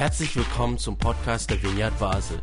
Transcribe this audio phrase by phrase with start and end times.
[0.00, 2.38] Herzlich willkommen zum Podcast der Vineyard Basel.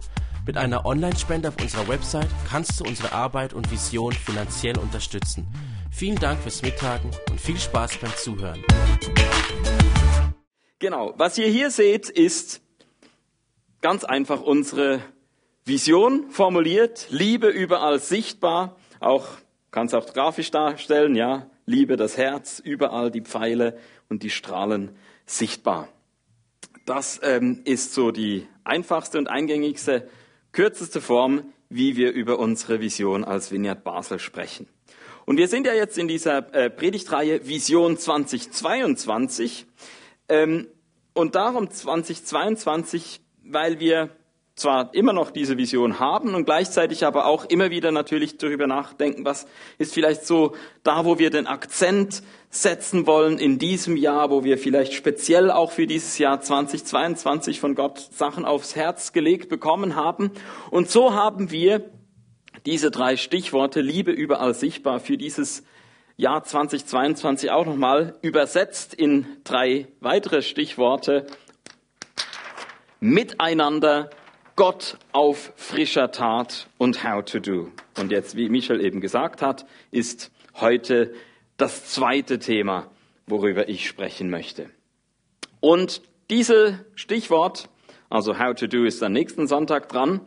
[0.45, 5.47] Mit einer Online-Spende auf unserer Website kannst du unsere Arbeit und Vision finanziell unterstützen.
[5.91, 8.63] Vielen Dank fürs Mittagen und viel Spaß beim Zuhören.
[10.77, 12.61] Genau, was ihr hier seht, ist
[13.81, 14.99] ganz einfach unsere
[15.65, 19.25] Vision formuliert, Liebe überall sichtbar, auch
[19.71, 24.95] kannst auch grafisch darstellen, ja, Liebe das Herz, überall die Pfeile und die Strahlen
[25.25, 25.89] sichtbar.
[26.87, 30.09] Das ähm, ist so die einfachste und eingängigste,
[30.53, 34.69] kürzeste Form, wie wir über unsere Vision als Vineyard Basel sprechen.
[35.25, 39.65] Und wir sind ja jetzt in dieser äh, Predigtreihe Vision 2022
[40.29, 40.67] ähm,
[41.13, 44.11] und darum 2022, weil wir
[44.55, 49.25] zwar immer noch diese Vision haben und gleichzeitig aber auch immer wieder natürlich darüber nachdenken,
[49.25, 49.45] was
[49.77, 54.57] ist vielleicht so da, wo wir den Akzent setzen wollen in diesem Jahr, wo wir
[54.57, 60.31] vielleicht speziell auch für dieses Jahr 2022 von Gott Sachen aufs Herz gelegt bekommen haben.
[60.71, 61.89] Und so haben wir
[62.65, 65.63] diese drei Stichworte Liebe überall sichtbar für dieses
[66.15, 71.27] Jahr 2022 auch nochmal übersetzt in drei weitere Stichworte
[72.99, 74.09] miteinander
[74.55, 77.71] Gott auf frischer Tat und how to do.
[77.99, 81.13] Und jetzt, wie Michel eben gesagt hat, ist heute
[81.57, 82.89] das zweite Thema,
[83.25, 84.69] worüber ich sprechen möchte.
[85.59, 87.69] Und diese Stichwort,
[88.09, 90.21] also how to do, ist am nächsten Sonntag dran.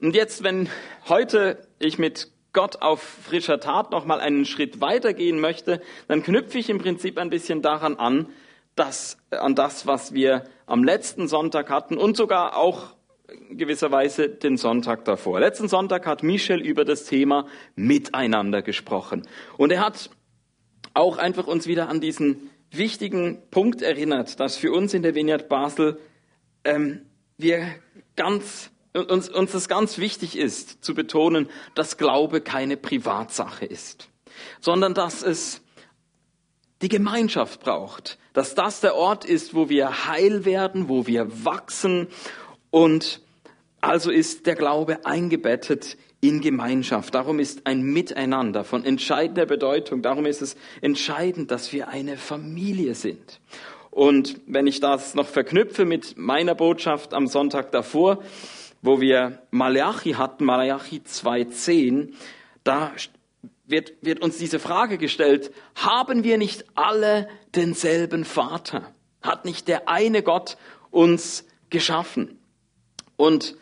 [0.00, 0.68] Und jetzt, wenn
[1.08, 6.58] heute ich mit Gott auf frischer Tat noch mal einen Schritt weitergehen möchte, dann knüpfe
[6.58, 8.26] ich im Prinzip ein bisschen daran an,
[8.74, 12.94] dass, an das, was wir am letzten Sonntag hatten und sogar auch
[13.50, 15.38] gewisserweise den Sonntag davor.
[15.40, 19.26] Letzten Sonntag hat Michel über das Thema Miteinander gesprochen.
[19.56, 20.10] Und er hat
[20.94, 25.48] auch einfach uns wieder an diesen wichtigen Punkt erinnert, dass für uns in der Vineyard
[25.48, 25.98] Basel
[26.64, 27.66] ähm, wir
[28.16, 34.08] ganz, uns, uns das ganz wichtig ist, zu betonen, dass Glaube keine Privatsache ist,
[34.60, 35.62] sondern dass es
[36.82, 42.08] die Gemeinschaft braucht, dass das der Ort ist, wo wir heil werden, wo wir wachsen.
[42.70, 43.20] Und
[43.80, 47.14] also ist der Glaube eingebettet in Gemeinschaft.
[47.14, 50.02] Darum ist ein Miteinander von entscheidender Bedeutung.
[50.02, 53.40] Darum ist es entscheidend, dass wir eine Familie sind.
[53.90, 58.22] Und wenn ich das noch verknüpfe mit meiner Botschaft am Sonntag davor,
[58.82, 62.12] wo wir Malachi hatten, Malachi 2.10,
[62.64, 62.92] da
[63.66, 68.92] wird, wird uns diese Frage gestellt, haben wir nicht alle denselben Vater?
[69.22, 70.56] Hat nicht der eine Gott
[70.90, 72.38] uns geschaffen?
[73.16, 73.56] Und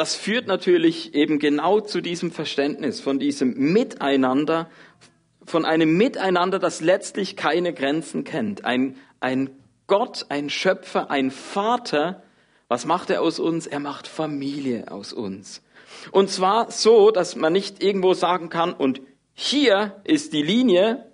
[0.00, 4.70] das führt natürlich eben genau zu diesem Verständnis von diesem Miteinander,
[5.44, 8.64] von einem Miteinander, das letztlich keine Grenzen kennt.
[8.64, 9.50] Ein, ein
[9.88, 12.22] Gott, ein Schöpfer, ein Vater,
[12.66, 13.66] was macht er aus uns?
[13.66, 15.62] Er macht Familie aus uns.
[16.12, 19.02] Und zwar so, dass man nicht irgendwo sagen kann, und
[19.34, 21.12] hier ist die Linie,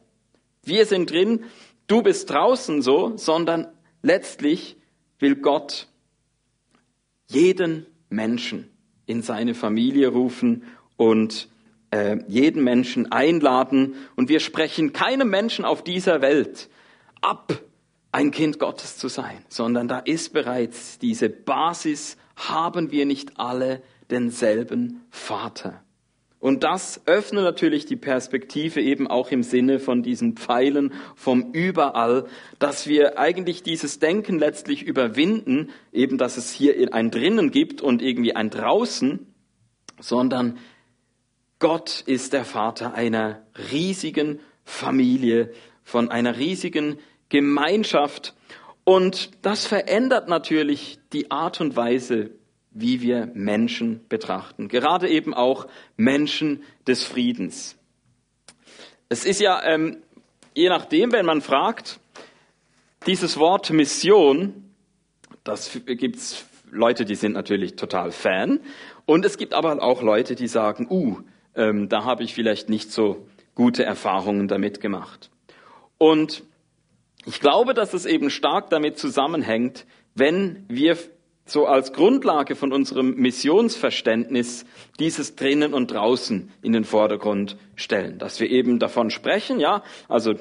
[0.62, 1.42] wir sind drin,
[1.88, 3.66] du bist draußen so, sondern
[4.02, 4.76] letztlich
[5.18, 5.88] will Gott
[7.26, 8.70] jeden Menschen
[9.06, 10.64] in seine Familie rufen
[10.96, 11.48] und
[11.90, 13.94] äh, jeden Menschen einladen.
[14.16, 16.68] Und wir sprechen keinem Menschen auf dieser Welt
[17.20, 17.52] ab,
[18.12, 23.82] ein Kind Gottes zu sein, sondern da ist bereits diese Basis, haben wir nicht alle
[24.10, 25.82] denselben Vater.
[26.46, 32.26] Und das öffnet natürlich die Perspektive eben auch im Sinne von diesen Pfeilen vom Überall,
[32.60, 38.00] dass wir eigentlich dieses Denken letztlich überwinden, eben dass es hier ein Drinnen gibt und
[38.00, 39.26] irgendwie ein Draußen,
[39.98, 40.58] sondern
[41.58, 43.42] Gott ist der Vater einer
[43.72, 45.50] riesigen Familie,
[45.82, 48.36] von einer riesigen Gemeinschaft.
[48.84, 52.30] Und das verändert natürlich die Art und Weise,
[52.78, 54.68] wie wir Menschen betrachten.
[54.68, 55.66] Gerade eben auch
[55.96, 57.76] Menschen des Friedens.
[59.08, 60.02] Es ist ja, ähm,
[60.54, 61.98] je nachdem, wenn man fragt,
[63.06, 64.72] dieses Wort Mission,
[65.42, 68.60] das gibt's Leute, die sind natürlich total Fan.
[69.06, 71.20] Und es gibt aber auch Leute, die sagen, uh,
[71.54, 75.30] ähm, da habe ich vielleicht nicht so gute Erfahrungen damit gemacht.
[75.96, 76.42] Und
[77.24, 80.98] ich glaube, dass es eben stark damit zusammenhängt, wenn wir
[81.46, 84.66] so als Grundlage von unserem Missionsverständnis
[84.98, 88.18] dieses drinnen und draußen in den Vordergrund stellen.
[88.18, 90.34] Dass wir eben davon sprechen, ja, also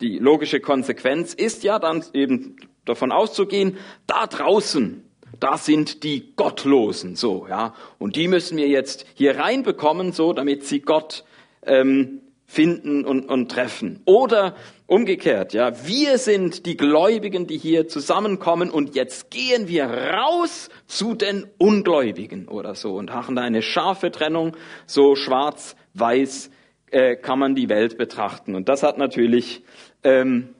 [0.00, 3.76] die logische Konsequenz ist ja dann eben davon auszugehen,
[4.06, 5.04] da draußen,
[5.38, 10.64] da sind die Gottlosen, so, ja, und die müssen wir jetzt hier reinbekommen, so, damit
[10.64, 11.24] sie Gott
[11.64, 14.00] ähm, finden und, und treffen.
[14.04, 14.54] Oder
[14.92, 21.14] Umgekehrt, ja, wir sind die Gläubigen, die hier zusammenkommen und jetzt gehen wir raus zu
[21.14, 24.54] den Ungläubigen oder so und machen da eine scharfe Trennung,
[24.84, 26.50] so schwarz-weiß
[26.90, 28.54] äh, kann man die Welt betrachten.
[28.54, 29.62] Und das hat natürlich
[30.04, 30.50] ähm,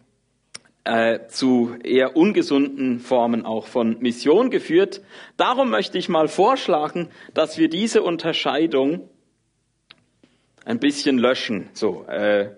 [0.84, 5.02] äh, zu eher ungesunden Formen auch von Mission geführt.
[5.37, 9.11] Darum möchte ich mal vorschlagen, dass wir diese Unterscheidung
[10.64, 11.69] ein bisschen löschen.
[11.75, 12.52] So, äh,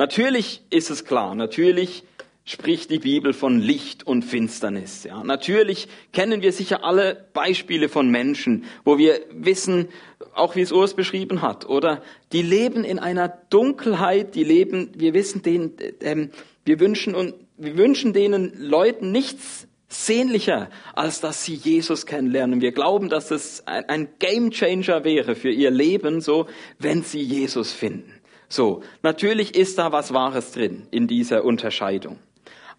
[0.00, 2.04] Natürlich ist es klar, natürlich
[2.46, 5.04] spricht die Bibel von Licht und Finsternis.
[5.04, 9.88] Ja, natürlich kennen wir sicher alle Beispiele von Menschen, wo wir wissen,
[10.32, 12.00] auch wie es Urs beschrieben hat, oder?
[12.32, 16.30] Die leben in einer Dunkelheit, die leben, wir wissen denen, ähm,
[16.64, 22.62] wir wünschen und wir wünschen denen Leuten nichts sehnlicher, als dass sie Jesus kennenlernen.
[22.62, 26.46] Wir glauben, dass es ein, ein Gamechanger wäre für ihr Leben, so,
[26.78, 28.19] wenn sie Jesus finden.
[28.52, 32.18] So, natürlich ist da was Wahres drin in dieser Unterscheidung.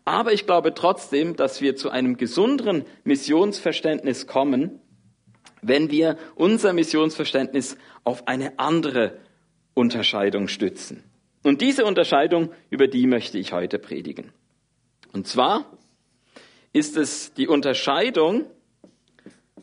[0.04, 4.82] Aber ich glaube trotzdem, dass wir zu einem gesunderen Missionsverständnis kommen,
[5.62, 9.18] wenn wir unser Missionsverständnis auf eine andere
[9.74, 11.04] Unterscheidung stützen.
[11.44, 14.34] Und diese Unterscheidung, über die möchte ich heute predigen.
[15.14, 15.66] Und zwar
[16.74, 18.46] ist es die Unterscheidung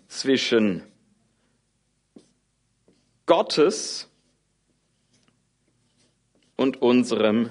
[0.07, 0.85] zwischen
[3.27, 4.08] Gottes
[6.59, 7.51] und unserem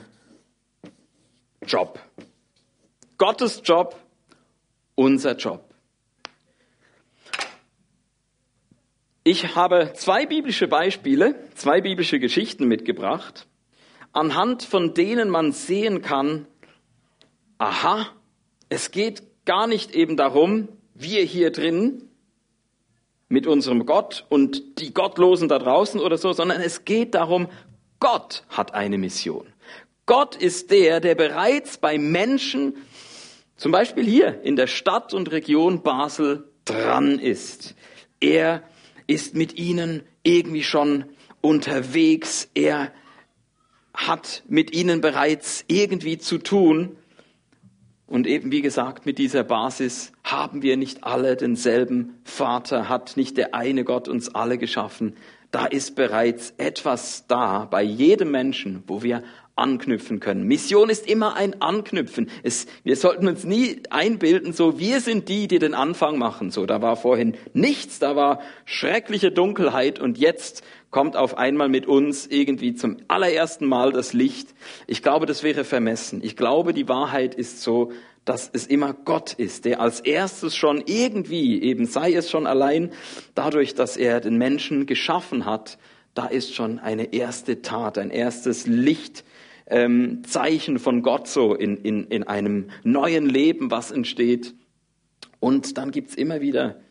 [1.66, 2.00] Job.
[3.18, 3.96] Gottes Job,
[4.94, 5.74] unser Job.
[9.24, 13.48] Ich habe zwei biblische Beispiele, zwei biblische Geschichten mitgebracht,
[14.12, 16.46] anhand von denen man sehen kann,
[17.58, 18.08] aha,
[18.70, 22.10] es geht gar nicht eben darum, wir hier drin
[23.30, 27.48] mit unserem Gott und die Gottlosen da draußen oder so, sondern es geht darum,
[28.00, 29.48] Gott hat eine Mission.
[30.06, 32.78] Gott ist der, der bereits bei Menschen,
[33.58, 37.76] zum Beispiel hier in der Stadt und Region Basel, dran ist.
[38.20, 38.64] Er
[39.08, 41.06] ist mit ihnen irgendwie schon
[41.42, 42.50] unterwegs.
[42.54, 42.92] Er
[43.94, 46.98] hat mit ihnen bereits irgendwie zu tun.
[48.06, 53.36] Und eben wie gesagt, mit dieser Basis haben wir nicht alle denselben Vater, hat nicht
[53.38, 55.18] der eine Gott uns alle geschaffen,
[55.52, 59.24] da ist bereits etwas da bei jedem Menschen, wo wir
[59.58, 60.44] anknüpfen können.
[60.44, 62.30] Mission ist immer ein Anknüpfen.
[62.44, 66.52] Es, wir sollten uns nie einbilden, so wir sind die, die den Anfang machen.
[66.52, 71.86] So, da war vorhin nichts, da war schreckliche Dunkelheit und jetzt kommt auf einmal mit
[71.86, 74.54] uns irgendwie zum allerersten Mal das Licht.
[74.86, 76.22] Ich glaube, das wäre vermessen.
[76.24, 77.92] Ich glaube, die Wahrheit ist so,
[78.28, 82.92] dass es immer Gott ist, der als erstes schon irgendwie, eben sei es schon allein
[83.36, 85.78] dadurch, dass er den Menschen geschaffen hat,
[86.14, 89.24] da ist schon eine erste Tat, ein erstes Lichtzeichen
[90.76, 94.54] ähm, von Gott so in, in, in einem neuen Leben, was entsteht.
[95.40, 96.82] Und dann gibt's immer wieder,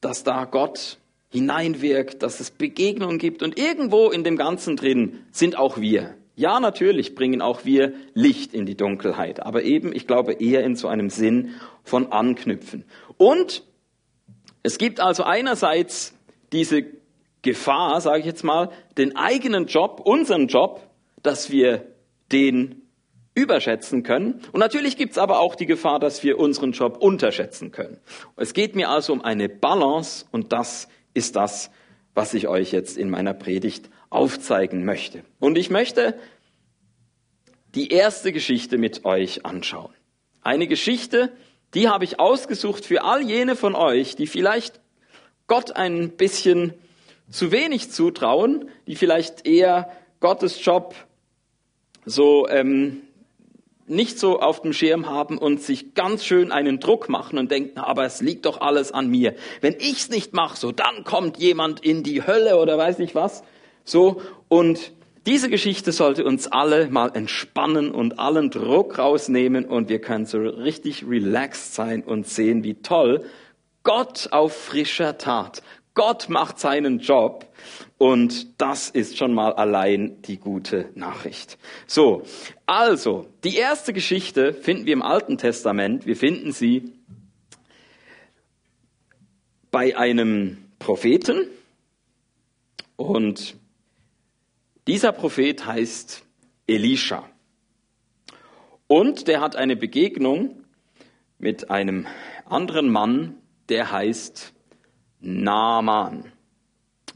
[0.00, 5.58] dass da Gott hineinwirkt, dass es Begegnungen gibt und irgendwo in dem Ganzen drin sind
[5.58, 6.16] auch wir.
[6.36, 10.74] Ja, natürlich bringen auch wir Licht in die Dunkelheit, aber eben, ich glaube, eher in
[10.74, 11.50] so einem Sinn
[11.84, 12.84] von Anknüpfen.
[13.16, 13.62] Und
[14.62, 16.14] es gibt also einerseits
[16.52, 16.84] diese
[17.42, 20.80] Gefahr, sage ich jetzt mal, den eigenen Job, unseren Job,
[21.22, 21.86] dass wir
[22.32, 22.82] den
[23.34, 24.40] überschätzen können.
[24.52, 27.98] Und natürlich gibt es aber auch die Gefahr, dass wir unseren Job unterschätzen können.
[28.36, 31.70] Es geht mir also um eine Balance und das ist das,
[32.14, 35.24] was ich euch jetzt in meiner Predigt aufzeigen möchte.
[35.40, 36.14] Und ich möchte
[37.74, 39.92] die erste Geschichte mit euch anschauen.
[40.42, 41.32] Eine Geschichte,
[41.74, 44.80] die habe ich ausgesucht für all jene von euch, die vielleicht
[45.46, 46.74] Gott ein bisschen
[47.30, 49.90] zu wenig zutrauen, die vielleicht eher
[50.20, 50.94] Gottes Job
[52.06, 53.02] so ähm,
[53.86, 57.78] nicht so auf dem Schirm haben und sich ganz schön einen Druck machen und denken,
[57.78, 59.34] aber es liegt doch alles an mir.
[59.60, 63.42] Wenn ich's nicht mache, so dann kommt jemand in die Hölle oder weiß ich was.
[63.84, 64.92] So und
[65.26, 70.38] diese Geschichte sollte uns alle mal entspannen und allen Druck rausnehmen und wir können so
[70.38, 73.24] richtig relaxed sein und sehen, wie toll
[73.82, 75.62] Gott auf frischer Tat.
[75.94, 77.46] Gott macht seinen Job
[77.98, 81.56] und das ist schon mal allein die gute Nachricht.
[81.86, 82.24] So,
[82.66, 86.04] also, die erste Geschichte finden wir im Alten Testament.
[86.04, 86.92] Wir finden sie
[89.70, 91.46] bei einem Propheten
[92.96, 93.56] und
[94.86, 96.24] dieser Prophet heißt
[96.66, 97.28] Elisha.
[98.86, 100.62] Und der hat eine Begegnung
[101.38, 102.06] mit einem
[102.44, 103.36] anderen Mann,
[103.68, 104.52] der heißt
[105.20, 106.32] Naaman.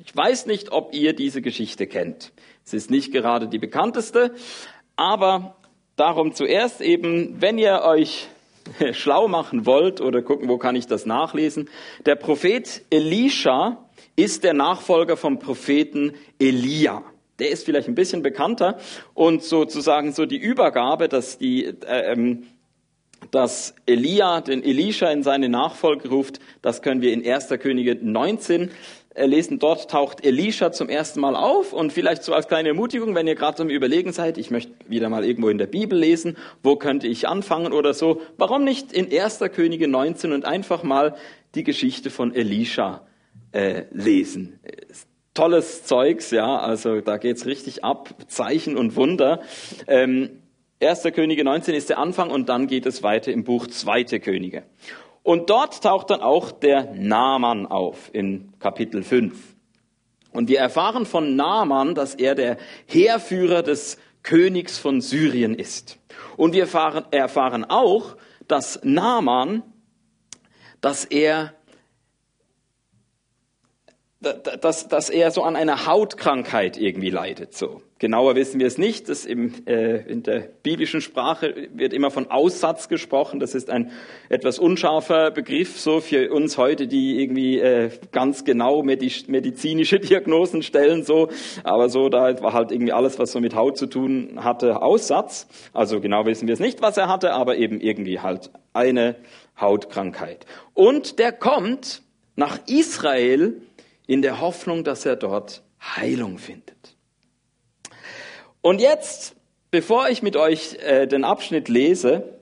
[0.05, 2.33] Ich weiß nicht, ob ihr diese Geschichte kennt.
[2.65, 4.35] Es ist nicht gerade die bekannteste,
[4.97, 5.57] aber
[5.97, 8.29] darum zuerst eben, wenn ihr euch
[8.93, 11.69] schlau machen wollt oder gucken, wo kann ich das nachlesen.
[12.07, 17.05] Der Prophet Elisha ist der Nachfolger vom Propheten Elia.
[17.39, 18.79] Der ist vielleicht ein bisschen bekannter
[19.15, 22.45] und sozusagen so die Übergabe, dass die, äh, ähm,
[23.31, 27.49] dass Elia den Elisha in seine Nachfolge ruft, das können wir in 1.
[27.61, 28.71] Könige 19
[29.27, 33.27] lesen, dort taucht Elisha zum ersten Mal auf und vielleicht so als kleine Ermutigung, wenn
[33.27, 36.77] ihr gerade am Überlegen seid, ich möchte wieder mal irgendwo in der Bibel lesen, wo
[36.77, 39.41] könnte ich anfangen oder so, warum nicht in 1.
[39.53, 41.17] Könige 19 und einfach mal
[41.55, 43.07] die Geschichte von Elisha
[43.53, 44.61] äh, lesen.
[45.39, 49.41] Tolles Zeugs, ja, also da geht's richtig ab, Zeichen und Wunder.
[49.87, 50.43] Ähm,
[50.83, 51.05] 1.
[51.15, 54.19] Könige 19 ist der Anfang und dann geht es weiter im Buch 2.
[54.19, 54.65] Könige.
[55.23, 59.55] Und dort taucht dann auch der Naaman auf in Kapitel 5.
[60.33, 66.01] Und wir erfahren von Naaman, dass er der Heerführer des Königs von Syrien ist.
[66.37, 68.17] Und wir erfahren, erfahren auch,
[68.49, 69.63] dass Naaman,
[70.81, 71.55] dass er
[74.21, 77.55] dass, dass er so an einer Hautkrankheit irgendwie leidet.
[77.55, 79.09] So genauer wissen wir es nicht.
[79.09, 83.39] Das im, äh, in der biblischen Sprache wird immer von Aussatz gesprochen.
[83.39, 83.93] Das ist ein
[84.29, 91.05] etwas unscharfer Begriff so für uns heute, die irgendwie äh, ganz genau medizinische Diagnosen stellen.
[91.05, 91.29] So,
[91.63, 95.47] aber so da war halt irgendwie alles, was so mit Haut zu tun hatte, Aussatz.
[95.73, 99.15] Also genau wissen wir es nicht, was er hatte, aber eben irgendwie halt eine
[99.61, 100.45] Hautkrankheit.
[100.75, 102.03] Und der kommt
[102.35, 103.63] nach Israel
[104.09, 106.97] in der Hoffnung, dass er dort Heilung findet.
[108.63, 109.37] Und jetzt,
[109.71, 112.41] bevor ich mit euch äh, den Abschnitt lese,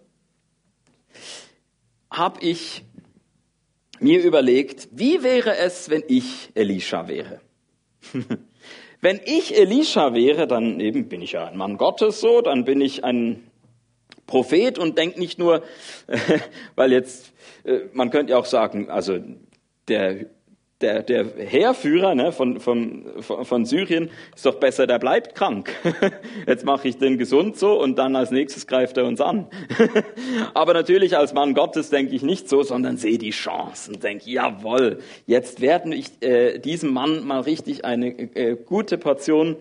[2.10, 2.84] habe ich
[3.98, 7.40] mir überlegt, wie wäre es, wenn ich Elisha wäre?
[9.00, 12.80] wenn ich Elisha wäre, dann eben bin ich ja ein Mann Gottes so, dann bin
[12.80, 13.50] ich ein
[14.26, 15.64] Prophet und denke nicht nur,
[16.76, 17.32] weil jetzt,
[17.64, 19.18] äh, man könnte ja auch sagen, also
[19.88, 20.26] der
[20.80, 25.72] der, der Heerführer ne, von, von, von Syrien ist doch besser, der bleibt krank.
[26.46, 29.46] Jetzt mache ich den gesund so und dann als nächstes greift er uns an.
[30.54, 34.98] Aber natürlich als Mann Gottes denke ich nicht so, sondern sehe die Chancen, denke, jawohl,
[35.26, 39.56] jetzt werden ich äh, diesem Mann mal richtig eine äh, gute Portion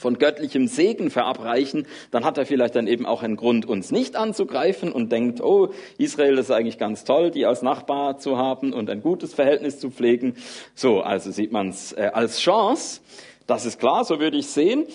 [0.00, 4.16] von göttlichem Segen verabreichen, dann hat er vielleicht dann eben auch einen Grund, uns nicht
[4.16, 8.88] anzugreifen und denkt, oh, Israel ist eigentlich ganz toll, die als Nachbar zu haben und
[8.88, 10.34] ein gutes Verhältnis zu pflegen.
[10.74, 13.02] So, also sieht man es äh, als Chance.
[13.46, 14.86] Das ist klar, so würde ich sehen.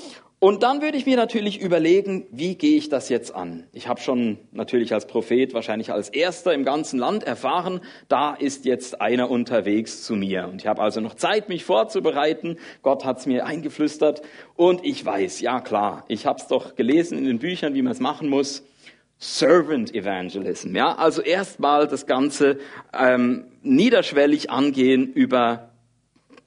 [0.46, 3.64] Und dann würde ich mir natürlich überlegen, wie gehe ich das jetzt an?
[3.74, 8.64] Ich habe schon natürlich als Prophet, wahrscheinlich als erster im ganzen Land erfahren, da ist
[8.66, 10.48] jetzt einer unterwegs zu mir.
[10.48, 12.60] Und ich habe also noch Zeit, mich vorzubereiten.
[12.84, 14.22] Gott hat es mir eingeflüstert.
[14.56, 17.94] Und ich weiß, ja klar, ich habe es doch gelesen in den Büchern, wie man
[17.94, 18.64] es machen muss.
[19.18, 22.60] Servant Evangelism, ja, also erstmal das Ganze
[22.94, 25.72] ähm, niederschwellig angehen über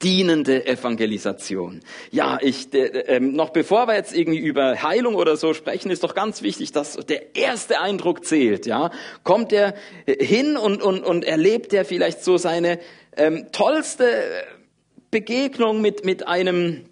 [0.01, 1.81] dienende Evangelisation.
[2.11, 6.03] Ja, ich, der, ähm, noch bevor wir jetzt irgendwie über Heilung oder so sprechen, ist
[6.03, 8.65] doch ganz wichtig, dass der erste Eindruck zählt.
[8.65, 8.91] Ja,
[9.23, 9.75] kommt er
[10.07, 12.79] hin und und und erlebt er vielleicht so seine
[13.17, 14.05] ähm, tollste
[15.11, 16.85] Begegnung mit mit einem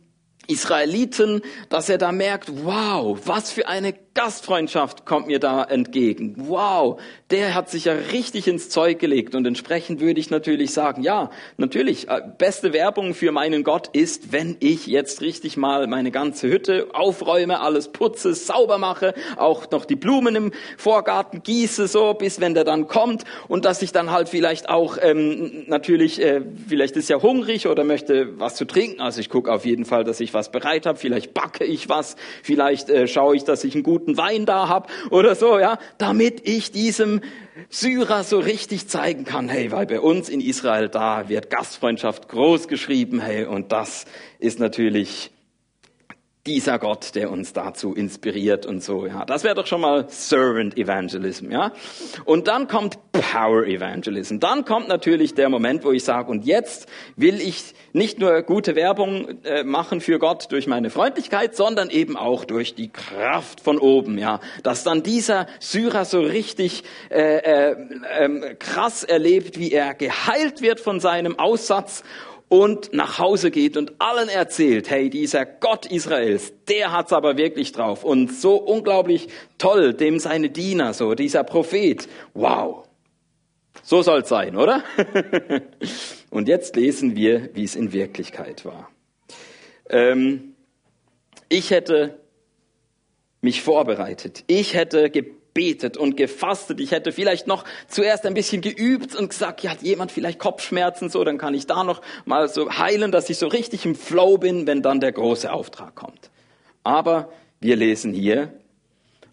[0.48, 6.34] Israeliten, dass er da merkt, wow, was für eine Gastfreundschaft kommt mir da entgegen.
[6.38, 9.36] Wow, der hat sich ja richtig ins Zeug gelegt.
[9.36, 14.32] Und entsprechend würde ich natürlich sagen, ja, natürlich, äh, beste Werbung für meinen Gott ist,
[14.32, 19.86] wenn ich jetzt richtig mal meine ganze Hütte aufräume, alles putze, sauber mache, auch noch
[19.86, 23.24] die Blumen im Vorgarten gieße, so, bis wenn der dann kommt.
[23.48, 27.84] Und dass ich dann halt vielleicht auch ähm, natürlich, äh, vielleicht ist ja hungrig oder
[27.84, 30.98] möchte was zu trinken, also ich gucke auf jeden Fall, dass ich was bereit habe,
[30.98, 34.70] vielleicht backe ich was, vielleicht äh, schaue ich, dass ich einen guten guten Wein da
[34.70, 37.22] habe oder so, ja, damit ich diesem
[37.70, 42.70] Syrer so richtig zeigen kann, hey, weil bei uns in Israel da wird Gastfreundschaft groß
[42.70, 44.06] geschrieben, hey, und das
[44.40, 45.32] ist natürlich
[46.48, 49.26] dieser Gott, der uns dazu inspiriert und so, ja.
[49.26, 51.74] Das wäre doch schon mal Servant Evangelism, ja.
[52.26, 54.40] Und dann kommt Power Evangelism.
[54.40, 56.88] Dann kommt natürlich der Moment, wo ich sage, und jetzt
[57.18, 62.16] will ich nicht nur gute Werbung äh, machen für Gott durch meine Freundlichkeit, sondern eben
[62.16, 64.40] auch durch die Kraft von oben, ja.
[64.64, 67.76] Dass dann dieser Syrer so richtig äh, äh,
[68.20, 72.04] äh, krass erlebt, wie er geheilt wird von seinem Aussatz
[72.50, 77.72] und nach Hause geht und allen erzählt, hey, dieser Gott Israels, der hat's aber wirklich
[77.72, 79.28] drauf und so unglaublich
[79.58, 82.84] toll, dem seine Diener, so dieser Prophet, wow.
[83.84, 84.84] So soll es sein, oder?
[86.30, 88.90] Und jetzt lesen wir, wie es in Wirklichkeit war.
[89.90, 90.56] Ähm,
[91.48, 92.20] ich hätte
[93.40, 94.44] mich vorbereitet.
[94.48, 95.37] Ich hätte gebetet
[95.98, 96.80] und gefastet.
[96.80, 101.10] Ich hätte vielleicht noch zuerst ein bisschen geübt und gesagt, ja, hat jemand vielleicht Kopfschmerzen
[101.10, 104.38] so, dann kann ich da noch mal so heilen, dass ich so richtig im Flow
[104.38, 106.30] bin, wenn dann der große Auftrag kommt.
[106.84, 108.54] Aber wir lesen hier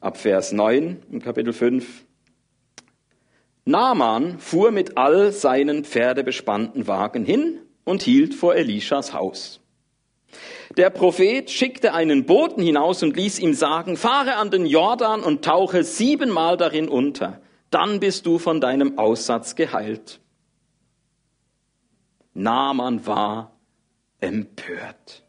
[0.01, 2.05] ab Vers 9 im Kapitel 5.
[3.67, 9.61] Naaman fuhr mit all seinen pferdebespannten Wagen hin und hielt vor Elishas Haus.
[10.77, 15.45] Der Prophet schickte einen Boten hinaus und ließ ihm sagen, fahre an den Jordan und
[15.45, 17.41] tauche siebenmal darin unter,
[17.71, 20.21] dann bist du von deinem Aussatz geheilt.
[22.33, 23.57] Naaman war
[24.21, 25.24] empört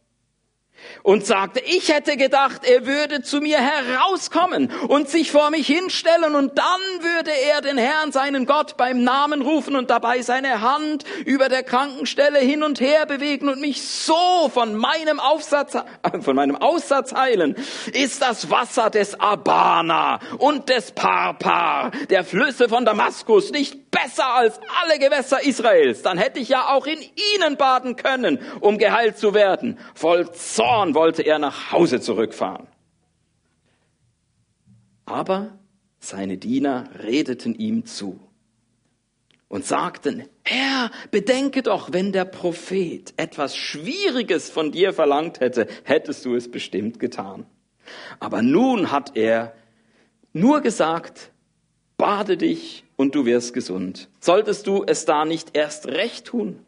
[1.06, 6.34] und sagte, ich hätte gedacht, er würde zu mir herauskommen und sich vor mich hinstellen
[6.34, 11.04] und dann würde er den Herrn, seinen Gott, beim Namen rufen und dabei seine Hand
[11.26, 15.78] über der Krankenstelle hin und her bewegen und mich so von meinem Aufsatz,
[16.22, 17.56] von meinem Aussatz heilen.
[17.94, 24.60] Ist das Wasser des Abana und des Parpar, der Flüsse von Damaskus, nicht besser als
[24.82, 26.02] alle Gewässer Israels?
[26.02, 27.00] Dann hätte ich ja auch in
[27.36, 29.80] ihnen baden können, um geheilt zu werden.
[29.94, 32.68] Voll Zorn wollte er nach Hause zurückfahren.
[35.06, 35.58] Aber
[36.00, 38.20] seine Diener redeten ihm zu
[39.48, 46.26] und sagten, Herr, bedenke doch, wenn der Prophet etwas Schwieriges von dir verlangt hätte, hättest
[46.26, 47.46] du es bestimmt getan.
[48.20, 49.54] Aber nun hat er
[50.34, 51.32] nur gesagt,
[51.98, 54.10] bade dich und du wirst gesund.
[54.20, 56.60] Solltest du es da nicht erst recht tun?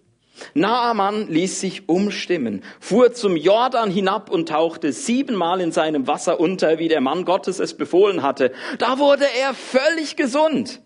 [0.53, 6.79] Naaman ließ sich umstimmen, fuhr zum Jordan hinab und tauchte siebenmal in seinem Wasser unter,
[6.79, 8.51] wie der Mann Gottes es befohlen hatte.
[8.79, 10.81] Da wurde er völlig gesund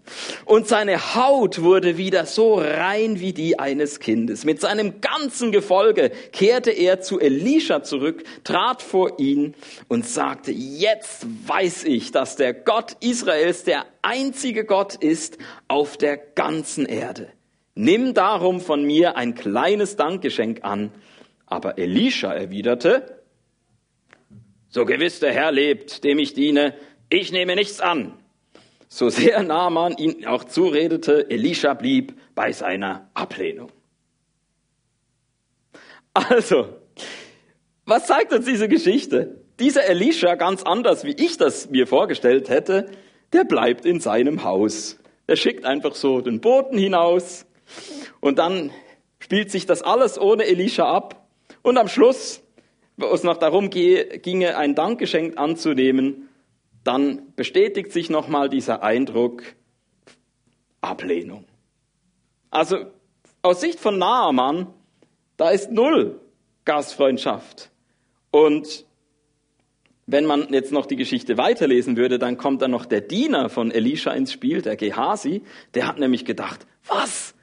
[0.45, 4.45] und seine Haut wurde wieder so rein wie die eines Kindes.
[4.45, 9.55] Mit seinem ganzen Gefolge kehrte er zu Elisha zurück, trat vor ihn
[9.87, 16.17] und sagte, jetzt weiß ich, dass der Gott Israels der einzige Gott ist auf der
[16.17, 17.29] ganzen Erde.
[17.75, 20.91] Nimm darum von mir ein kleines Dankgeschenk an.
[21.45, 23.21] Aber Elisha erwiderte,
[24.69, 26.73] so gewiss der Herr lebt, dem ich diene,
[27.09, 28.13] ich nehme nichts an.
[28.87, 33.71] So sehr Naaman ihn auch zuredete, Elisha blieb bei seiner Ablehnung.
[36.13, 36.69] Also,
[37.85, 39.41] was zeigt uns diese Geschichte?
[39.59, 42.89] Dieser Elisha, ganz anders wie ich das mir vorgestellt hätte,
[43.33, 44.99] der bleibt in seinem Haus.
[45.27, 47.45] Er schickt einfach so den Boten hinaus,
[48.19, 48.71] und dann
[49.19, 51.27] spielt sich das alles ohne Elisha ab.
[51.61, 52.41] Und am Schluss,
[52.97, 56.29] wo es noch darum ginge, ein Dankgeschenk anzunehmen,
[56.83, 59.43] dann bestätigt sich nochmal dieser Eindruck
[60.81, 61.45] Ablehnung.
[62.49, 62.77] Also
[63.43, 64.67] aus Sicht von Naaman,
[65.37, 66.19] da ist null
[66.65, 67.71] Gastfreundschaft.
[68.31, 68.85] Und
[70.07, 73.71] wenn man jetzt noch die Geschichte weiterlesen würde, dann kommt dann noch der Diener von
[73.71, 75.43] Elisha ins Spiel, der Gehasi.
[75.73, 77.35] Der hat nämlich gedacht, was?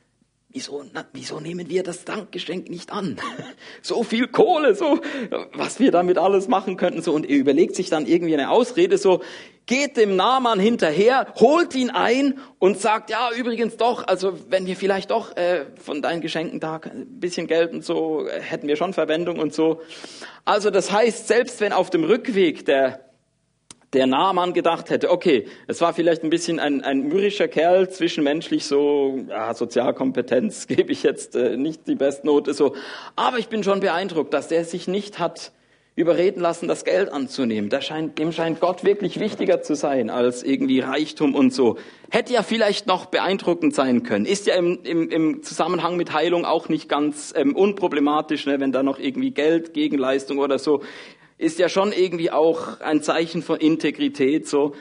[0.58, 3.16] Wieso, na, wieso nehmen wir das Dankgeschenk nicht an?
[3.80, 4.98] So viel Kohle, so,
[5.52, 7.12] was wir damit alles machen könnten, so.
[7.12, 9.22] Und er überlegt sich dann irgendwie eine Ausrede, so,
[9.66, 14.74] geht dem Naaman hinterher, holt ihn ein und sagt, ja, übrigens doch, also wenn wir
[14.74, 18.74] vielleicht doch äh, von deinen Geschenken da ein bisschen Geld und so, äh, hätten wir
[18.74, 19.80] schon Verwendung und so.
[20.44, 23.07] Also das heißt, selbst wenn auf dem Rückweg der
[23.92, 28.66] der Naaman gedacht hätte, okay, es war vielleicht ein bisschen ein, ein mürrischer Kerl, zwischenmenschlich
[28.66, 32.74] so, ja, Sozialkompetenz gebe ich jetzt äh, nicht die Bestnote so,
[33.16, 35.52] aber ich bin schon beeindruckt, dass der sich nicht hat
[35.98, 37.70] überreden lassen, das Geld anzunehmen.
[37.82, 41.76] Scheint, dem scheint Gott wirklich wichtiger zu sein als irgendwie Reichtum und so.
[42.08, 44.24] Hätte ja vielleicht noch beeindruckend sein können.
[44.24, 48.70] Ist ja im, im, im Zusammenhang mit Heilung auch nicht ganz ähm, unproblematisch, ne, wenn
[48.70, 50.82] da noch irgendwie Geld, Gegenleistung oder so
[51.38, 54.74] ist ja schon irgendwie auch ein Zeichen von Integrität so.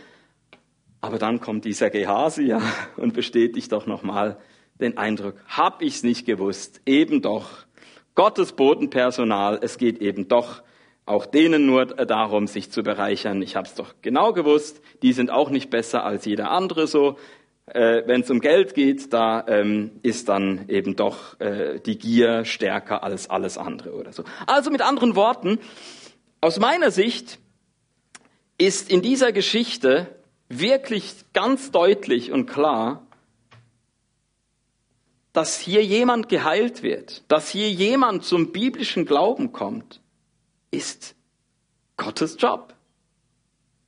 [0.99, 2.61] Aber dann kommt dieser Gehasi ja,
[2.97, 4.37] und bestätigt doch nochmal
[4.79, 7.65] den Eindruck, hab ich's nicht gewusst, eben doch.
[8.15, 10.63] Gottes Bodenpersonal, es geht eben doch
[11.05, 13.41] auch denen nur darum, sich zu bereichern.
[13.41, 17.17] Ich hab's doch genau gewusst, die sind auch nicht besser als jeder andere so.
[17.67, 22.43] Äh, Wenn es um Geld geht, da ähm, ist dann eben doch äh, die Gier
[22.43, 24.23] stärker als alles andere oder so.
[24.47, 25.59] Also mit anderen Worten,
[26.41, 27.39] aus meiner Sicht
[28.57, 30.15] ist in dieser Geschichte
[30.49, 33.05] wirklich ganz deutlich und klar,
[35.33, 40.01] dass hier jemand geheilt wird, dass hier jemand zum biblischen Glauben kommt,
[40.71, 41.15] ist
[41.95, 42.73] Gottes Job.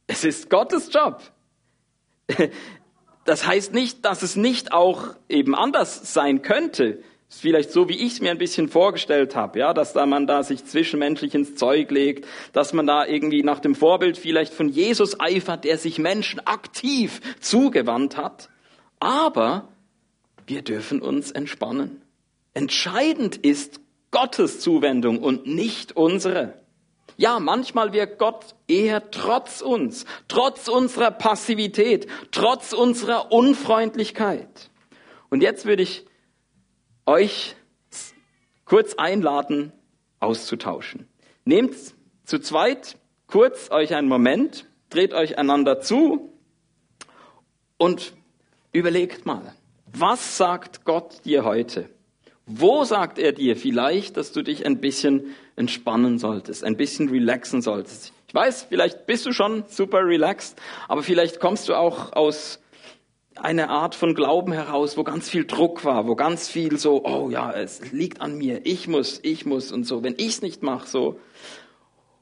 [0.06, 1.22] Es ist Gottes Job.
[3.26, 7.04] das heißt nicht, dass es nicht auch eben anders sein könnte.
[7.30, 10.26] Ist vielleicht so, wie ich es mir ein bisschen vorgestellt habe, ja, dass da man
[10.26, 14.68] da sich zwischenmenschlich ins Zeug legt, dass man da irgendwie nach dem Vorbild vielleicht von
[14.68, 18.50] Jesus eifert, der sich Menschen aktiv zugewandt hat.
[19.00, 19.68] Aber
[20.48, 22.02] wir dürfen uns entspannen.
[22.56, 26.56] Entscheidend ist Gottes Zuwendung und nicht unsere.
[27.16, 34.72] Ja, manchmal wirkt Gott eher trotz uns, trotz unserer Passivität, trotz unserer Unfreundlichkeit.
[35.30, 36.09] Und jetzt würde ich
[37.10, 37.56] euch
[38.66, 39.74] kurz einladen,
[40.20, 41.08] auszutauschen.
[41.44, 41.76] Nehmt
[42.24, 46.32] zu zweit kurz euch einen Moment, dreht euch einander zu
[47.78, 48.14] und
[48.72, 49.56] überlegt mal,
[49.92, 51.90] was sagt Gott dir heute?
[52.46, 57.64] Wo sagt er dir vielleicht, dass du dich ein bisschen entspannen solltest, ein bisschen relaxen
[57.64, 58.14] solltest?
[58.28, 62.60] Ich weiß, vielleicht bist du schon super relaxed, aber vielleicht kommst du auch aus
[63.44, 67.30] einer Art von Glauben heraus, wo ganz viel Druck war, wo ganz viel so, oh
[67.30, 70.64] ja, es liegt an mir, ich muss, ich muss und so, wenn ich es nicht
[70.64, 71.20] mache, so.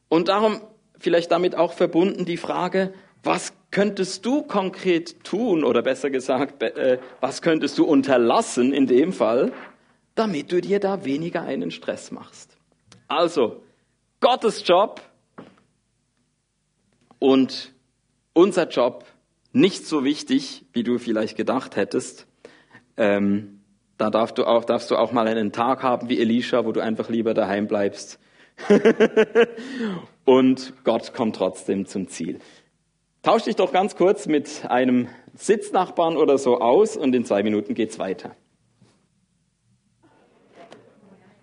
[0.10, 0.62] Und darum
[1.00, 7.00] vielleicht damit auch verbunden die Frage, was könntest du konkret tun oder besser gesagt, äh,
[7.20, 9.52] was könntest du unterlassen in dem Fall,
[10.16, 12.58] damit du dir da weniger einen Stress machst?
[13.08, 13.64] Also,
[14.20, 15.02] Gottes Job
[17.20, 17.74] und
[18.34, 19.06] unser Job
[19.52, 22.28] nicht so wichtig, wie du vielleicht gedacht hättest.
[22.98, 23.62] Ähm,
[23.98, 26.82] da darfst du, auch, darfst du auch mal einen Tag haben wie Elisha, wo du
[26.82, 28.20] einfach lieber daheim bleibst.
[30.26, 32.40] und Gott kommt trotzdem zum Ziel.
[33.24, 37.74] Tausch dich doch ganz kurz mit einem Sitznachbarn oder so aus und in zwei Minuten
[37.74, 38.36] geht's weiter.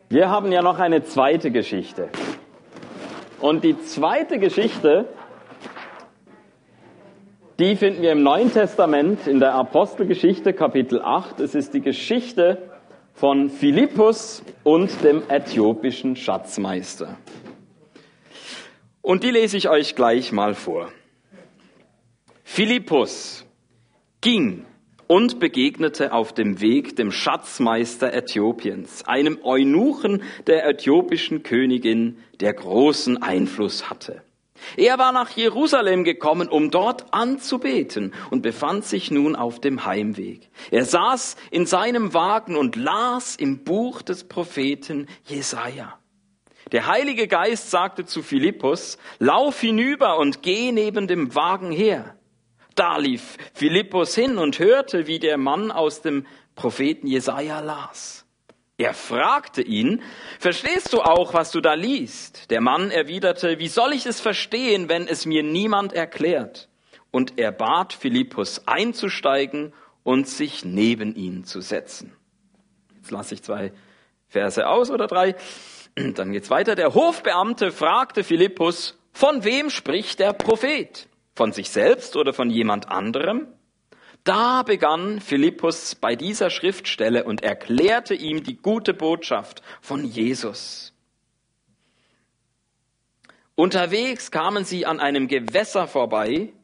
[0.09, 2.09] Wir haben ja noch eine zweite Geschichte.
[3.41, 5.09] Und die zweite Geschichte,
[7.59, 11.39] die finden wir im Neuen Testament in der Apostelgeschichte Kapitel 8.
[11.41, 12.71] Es ist die Geschichte
[13.13, 17.17] von Philippus und dem äthiopischen Schatzmeister.
[19.03, 20.91] Und die lese ich euch gleich mal vor.
[22.43, 23.47] Philippus
[24.21, 24.65] ging
[25.07, 33.23] und begegnete auf dem Weg dem Schatzmeister Äthiopiens, einem Eunuchen der äthiopischen Königin, der großen
[33.23, 34.23] Einfluss hatte.
[34.77, 40.49] Er war nach Jerusalem gekommen, um dort anzubeten und befand sich nun auf dem Heimweg.
[40.71, 45.99] Er saß in seinem Wagen und las im Buch des Propheten Jesaja.
[46.73, 52.17] Der Heilige Geist sagte zu Philippus, lauf hinüber und geh neben dem Wagen her.
[52.75, 58.24] Da lief Philippus hin und hörte, wie der Mann aus dem Propheten Jesaja las.
[58.77, 60.03] Er fragte ihn,
[60.41, 62.51] verstehst du auch, was du da liest?
[62.51, 66.69] Der Mann erwiderte, wie soll ich es verstehen, wenn es mir niemand erklärt?
[67.13, 72.17] Und er bat Philippus einzusteigen und sich neben ihn zu setzen.
[72.97, 73.73] Jetzt lasse ich zwei
[74.27, 75.37] Verse aus oder drei.
[75.95, 76.75] Dann geht's weiter.
[76.75, 81.09] Der Hofbeamte fragte Philippus, von wem spricht der Prophet?
[81.37, 83.47] Von sich selbst oder von jemand anderem?
[84.25, 90.95] Da begann Philippus bei dieser Schriftstelle und erklärte ihm die gute Botschaft von Jesus.
[93.55, 96.55] Unterwegs kamen sie an einem Gewässer vorbei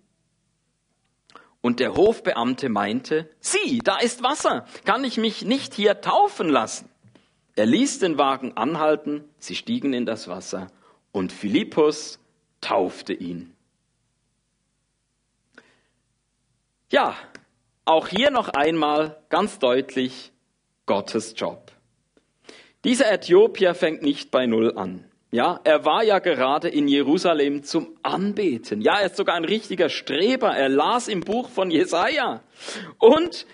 [1.61, 6.89] und der Hofbeamte meinte, sieh, da ist Wasser, kann ich mich nicht hier taufen lassen?
[7.57, 10.69] Er ließ den Wagen anhalten, sie stiegen in das Wasser
[11.13, 12.19] und Philippus
[12.63, 13.55] taufte ihn.
[16.91, 17.15] Ja,
[17.91, 20.33] auch hier noch einmal ganz deutlich
[20.87, 21.73] Gottes Job.
[22.85, 25.05] Dieser Äthiopier fängt nicht bei Null an.
[25.33, 28.81] Ja, er war ja gerade in Jerusalem zum Anbeten.
[28.81, 30.57] Ja, er ist sogar ein richtiger Streber.
[30.57, 32.43] Er las im Buch von Jesaja.
[32.99, 33.47] Und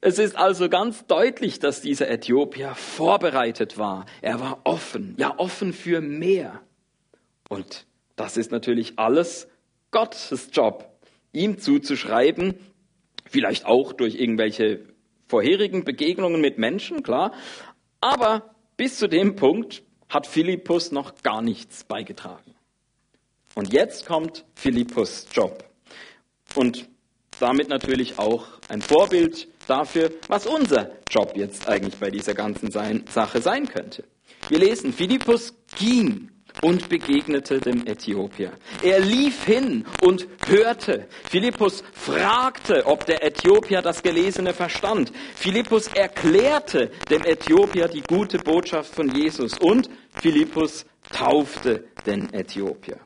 [0.00, 4.06] es ist also ganz deutlich, dass dieser Äthiopier vorbereitet war.
[4.20, 6.60] Er war offen, ja, offen für mehr.
[7.48, 9.48] Und das ist natürlich alles
[9.90, 10.90] Gottes Job,
[11.32, 12.58] ihm zuzuschreiben,
[13.32, 14.80] Vielleicht auch durch irgendwelche
[15.26, 17.32] vorherigen Begegnungen mit Menschen, klar.
[18.02, 22.54] Aber bis zu dem Punkt hat Philippus noch gar nichts beigetragen.
[23.54, 25.64] Und jetzt kommt Philippus Job.
[26.54, 26.86] Und
[27.40, 33.40] damit natürlich auch ein Vorbild dafür, was unser Job jetzt eigentlich bei dieser ganzen Sache
[33.40, 34.04] sein könnte.
[34.50, 38.52] Wir lesen, Philippus ging und begegnete dem Äthiopier.
[38.82, 41.08] Er lief hin und hörte.
[41.28, 45.12] Philippus fragte, ob der Äthiopier das Gelesene verstand.
[45.34, 49.88] Philippus erklärte dem Äthiopier die gute Botschaft von Jesus und
[50.20, 53.00] Philippus taufte den Äthiopier.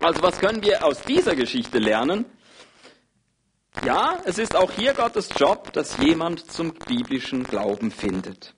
[0.00, 2.26] Also was können wir aus dieser Geschichte lernen?
[3.84, 8.53] Ja, es ist auch hier Gottes Job, dass jemand zum biblischen Glauben findet.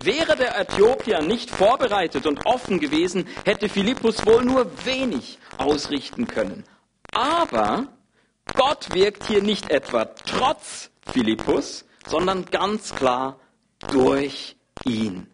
[0.00, 6.64] Wäre der Äthiopier nicht vorbereitet und offen gewesen, hätte Philippus wohl nur wenig ausrichten können.
[7.12, 7.86] Aber
[8.54, 13.38] Gott wirkt hier nicht etwa trotz Philippus, sondern ganz klar
[13.90, 15.31] durch ihn.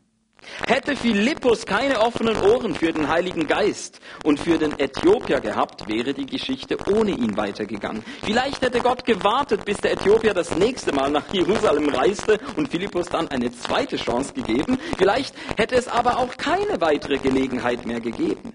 [0.67, 6.15] Hätte Philippus keine offenen Ohren für den Heiligen Geist und für den Äthiopier gehabt, wäre
[6.15, 8.05] die Geschichte ohne ihn weitergegangen.
[8.23, 13.07] Vielleicht hätte Gott gewartet, bis der Äthiopier das nächste Mal nach Jerusalem reiste und Philippus
[13.07, 14.79] dann eine zweite Chance gegeben.
[14.97, 18.53] Vielleicht hätte es aber auch keine weitere Gelegenheit mehr gegeben.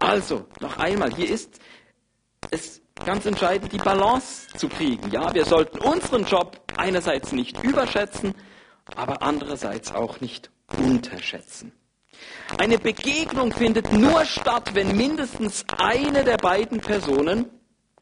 [0.00, 1.60] Also, noch einmal, hier ist
[2.50, 5.10] es ganz entscheidend, die Balance zu kriegen.
[5.10, 8.34] Ja, wir sollten unseren Job einerseits nicht überschätzen,
[8.94, 11.72] aber andererseits auch nicht unterschätzen.
[12.58, 17.50] Eine Begegnung findet nur statt, wenn mindestens eine der beiden Personen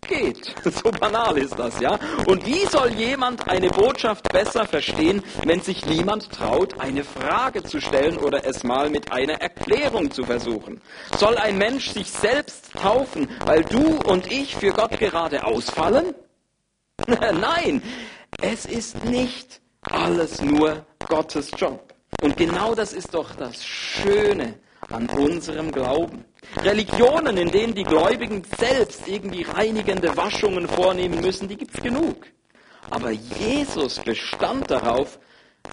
[0.07, 0.55] geht.
[0.65, 1.99] So banal ist das, ja?
[2.27, 7.81] Und wie soll jemand eine Botschaft besser verstehen, wenn sich niemand traut, eine Frage zu
[7.81, 10.81] stellen oder es mal mit einer Erklärung zu versuchen?
[11.17, 16.15] Soll ein Mensch sich selbst taufen, weil du und ich für Gott gerade ausfallen?
[17.07, 17.83] Nein,
[18.41, 21.94] es ist nicht alles nur Gottes Job.
[22.25, 24.55] Und genau das ist doch das Schöne
[24.89, 26.25] an unserem Glauben.
[26.57, 32.25] Religionen, in denen die Gläubigen selbst irgendwie reinigende Waschungen vornehmen müssen, die gibt's genug.
[32.89, 35.19] Aber Jesus bestand darauf,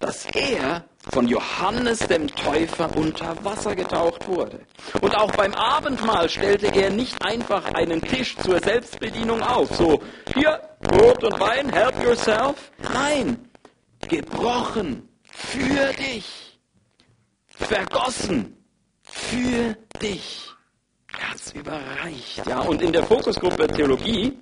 [0.02, 4.60] dass er von Johannes dem Täufer unter Wasser getaucht wurde.
[5.00, 10.02] Und auch beim Abendmahl stellte er nicht einfach einen Tisch zur Selbstbedienung auf, so
[10.34, 12.72] hier Brot und Wein, help yourself.
[12.92, 13.38] Nein,
[14.06, 16.58] gebrochen für dich,
[17.46, 18.56] vergossen
[19.02, 20.48] für dich.
[21.08, 22.46] Ganz überreicht.
[22.46, 24.38] Ja, und in der Fokusgruppe Theologie,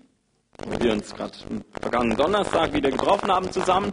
[0.65, 3.93] wo wir uns gerade am vergangenen Donnerstag wieder getroffen haben zusammen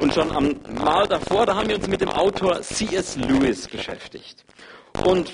[0.00, 3.16] und schon am Mal davor, da haben wir uns mit dem Autor C.S.
[3.16, 4.44] Lewis beschäftigt.
[5.04, 5.32] Und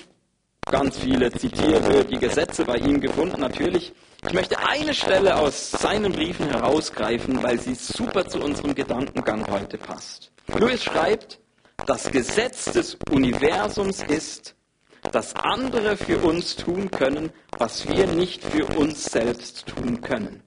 [0.70, 3.92] ganz viele zitierwürdige Sätze bei ihm gefunden, natürlich.
[4.26, 9.76] Ich möchte eine Stelle aus seinen Briefen herausgreifen, weil sie super zu unserem Gedankengang heute
[9.76, 10.33] passt.
[10.48, 11.40] Lewis schreibt,
[11.86, 14.54] das Gesetz des Universums ist,
[15.12, 20.42] dass andere für uns tun können, was wir nicht für uns selbst tun können.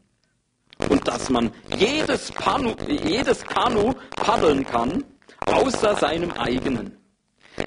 [0.89, 5.03] Und dass man jedes, Panu, jedes Kanu paddeln kann,
[5.45, 6.97] außer seinem eigenen.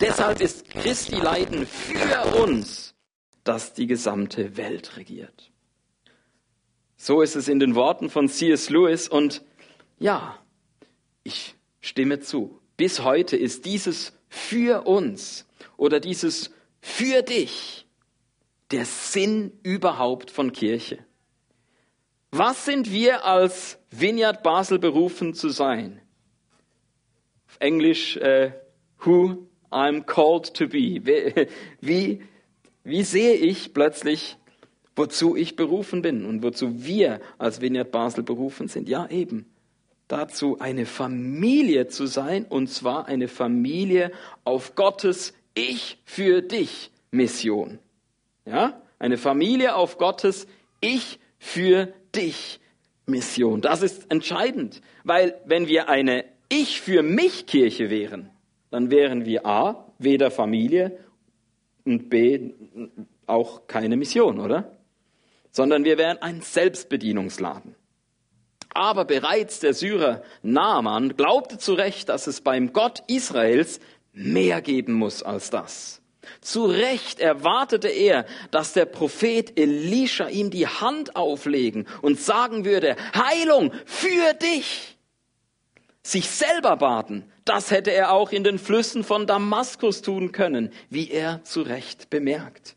[0.00, 2.94] Deshalb ist Christi Leiden für uns,
[3.44, 5.50] dass die gesamte Welt regiert.
[6.96, 8.70] So ist es in den Worten von C.S.
[8.70, 9.42] Lewis und
[9.98, 10.38] ja,
[11.24, 12.60] ich stimme zu.
[12.76, 17.86] Bis heute ist dieses für uns oder dieses für dich
[18.70, 20.98] der Sinn überhaupt von Kirche.
[22.30, 26.00] Was sind wir als Vineyard Basel berufen zu sein?
[27.48, 28.50] Auf Englisch, uh,
[29.04, 31.02] who I'm called to be.
[31.80, 32.22] Wie,
[32.84, 34.36] wie sehe ich plötzlich,
[34.94, 38.88] wozu ich berufen bin und wozu wir als Vineyard Basel berufen sind?
[38.88, 39.46] Ja, eben
[40.12, 44.12] dazu, eine Familie zu sein, und zwar eine Familie
[44.44, 47.78] auf Gottes Ich für dich Mission.
[48.44, 48.82] Ja?
[48.98, 50.46] Eine Familie auf Gottes
[50.80, 52.60] Ich für dich
[53.06, 53.60] Mission.
[53.60, 58.30] Das ist entscheidend, weil wenn wir eine Ich für mich Kirche wären,
[58.70, 60.98] dann wären wir A, weder Familie
[61.84, 62.52] und B,
[63.26, 64.76] auch keine Mission, oder?
[65.50, 67.74] Sondern wir wären ein Selbstbedienungsladen.
[68.72, 73.80] Aber bereits der Syrer Naaman glaubte zu Recht, dass es beim Gott Israels
[74.12, 76.00] mehr geben muss als das.
[76.40, 82.96] Zu Recht erwartete er, dass der Prophet Elisha ihm die Hand auflegen und sagen würde,
[83.14, 84.96] Heilung für dich.
[86.02, 91.10] Sich selber baten, das hätte er auch in den Flüssen von Damaskus tun können, wie
[91.10, 92.76] er zu Recht bemerkt.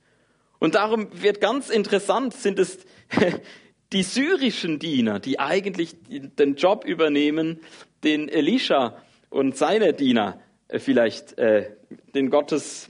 [0.60, 2.80] Und darum wird ganz interessant, sind es
[3.94, 7.60] die syrischen Diener, die eigentlich den Job übernehmen,
[8.04, 8.98] den Elisha
[9.30, 11.72] und seine Diener äh, vielleicht, äh,
[12.16, 12.90] den Gottes,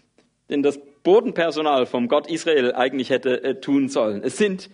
[0.49, 4.23] den das Bodenpersonal vom Gott Israel eigentlich hätte äh, tun sollen.
[4.23, 4.69] Es sind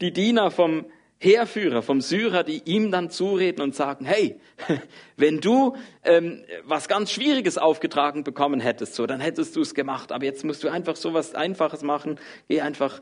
[0.00, 0.84] die Diener vom
[1.18, 4.40] Heerführer, vom Syrer, die ihm dann zureden und sagen, hey,
[5.16, 10.12] wenn du ähm, was ganz Schwieriges aufgetragen bekommen hättest, so, dann hättest du es gemacht.
[10.12, 12.18] Aber jetzt musst du einfach so was Einfaches machen.
[12.48, 13.00] Geh einfach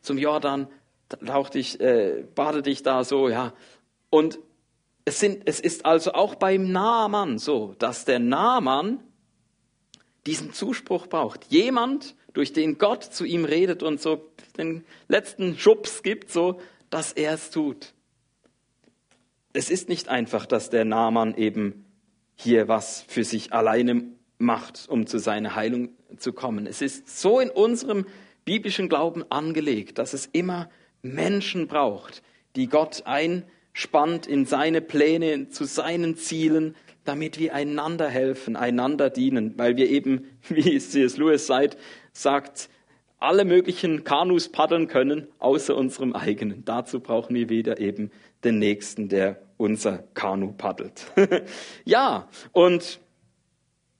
[0.00, 0.68] zum Jordan,
[1.08, 3.52] tauch dich, äh, bade dich da so, ja.
[4.10, 4.38] Und
[5.04, 9.00] es, sind, es ist also auch beim Naaman so, dass der Naaman
[10.26, 11.46] diesen Zuspruch braucht.
[11.50, 17.12] Jemand, durch den Gott zu ihm redet und so den letzten Schubs gibt, so, dass
[17.12, 17.94] er es tut.
[19.52, 21.84] es ist nicht einfach, dass der Naaman eben
[22.34, 24.04] hier was für sich alleine
[24.38, 26.66] macht, um zu seiner Heilung zu kommen.
[26.66, 28.04] Es ist so in unserem
[28.44, 30.68] biblischen Glauben angelegt, dass es immer
[31.04, 32.22] Menschen braucht,
[32.56, 39.54] die Gott einspannt in seine Pläne, zu seinen Zielen, damit wir einander helfen, einander dienen,
[39.58, 41.16] weil wir eben, wie C.S.
[41.16, 41.50] Lewis
[42.12, 42.68] sagt,
[43.18, 46.64] alle möglichen Kanus paddeln können, außer unserem eigenen.
[46.64, 48.10] Dazu brauchen wir wieder eben
[48.42, 51.06] den Nächsten, der unser Kanu paddelt.
[51.84, 53.00] ja, und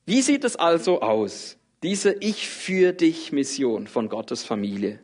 [0.05, 1.57] wie sieht es also aus?
[1.83, 5.01] Diese Ich für dich Mission von Gottes Familie.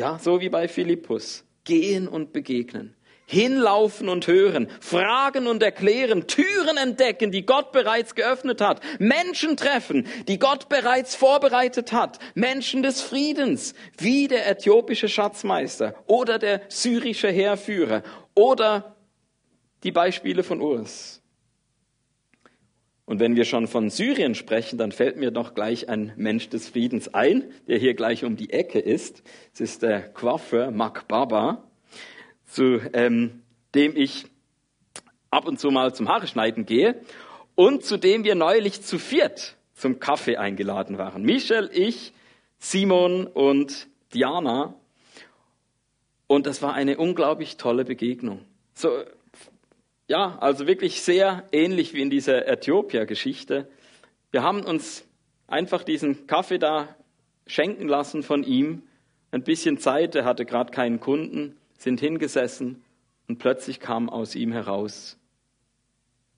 [0.00, 1.44] Ja, so wie bei Philippus.
[1.64, 2.96] Gehen und begegnen.
[3.26, 10.06] Hinlaufen und hören, fragen und erklären, Türen entdecken, die Gott bereits geöffnet hat, Menschen treffen,
[10.26, 17.28] die Gott bereits vorbereitet hat, Menschen des Friedens, wie der äthiopische Schatzmeister oder der syrische
[17.28, 18.02] Heerführer.
[18.34, 18.96] Oder
[19.82, 21.19] die Beispiele von Urs.
[23.10, 26.68] Und wenn wir schon von Syrien sprechen, dann fällt mir doch gleich ein Mensch des
[26.68, 29.24] Friedens ein, der hier gleich um die Ecke ist.
[29.52, 31.64] Es ist der Coiffeur Makbaba
[32.46, 33.42] zu ähm,
[33.74, 34.26] dem ich
[35.28, 37.00] ab und zu mal zum Haare schneiden gehe
[37.56, 41.24] und zu dem wir neulich zu viert zum Kaffee eingeladen waren.
[41.24, 42.12] Michel, ich,
[42.60, 44.76] Simon und Diana.
[46.28, 48.44] Und das war eine unglaublich tolle Begegnung.
[48.72, 49.02] So,
[50.10, 53.70] ja, also wirklich sehr ähnlich wie in dieser Äthiopier-Geschichte.
[54.32, 55.06] Wir haben uns
[55.46, 56.96] einfach diesen Kaffee da
[57.46, 58.82] schenken lassen von ihm.
[59.30, 62.82] Ein bisschen Zeit, er hatte gerade keinen Kunden sind hingesessen
[63.28, 65.16] und plötzlich kam aus ihm heraus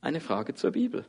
[0.03, 1.07] eine Frage zur Bibel.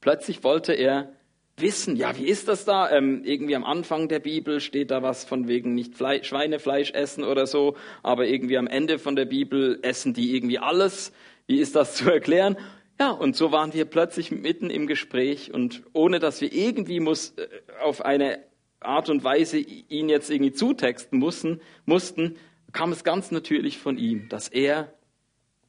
[0.00, 1.12] Plötzlich wollte er
[1.56, 2.90] wissen, ja, wie ist das da?
[2.90, 7.24] Ähm, irgendwie am Anfang der Bibel steht da was von wegen nicht Fle Schweinefleisch essen
[7.24, 11.12] oder so, aber irgendwie am Ende von der Bibel essen die irgendwie alles.
[11.46, 12.56] Wie ist das zu erklären?
[13.00, 17.30] Ja, und so waren wir plötzlich mitten im Gespräch und ohne dass wir irgendwie muss,
[17.36, 17.48] äh,
[17.82, 18.38] auf eine
[18.80, 22.36] Art und Weise ihn jetzt irgendwie zutexten mussten, mussten,
[22.72, 24.92] kam es ganz natürlich von ihm, dass er